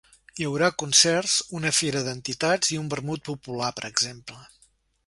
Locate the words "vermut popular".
2.95-3.71